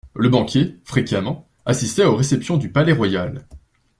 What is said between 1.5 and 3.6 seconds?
assistait aux réceptions du Palais-Royal.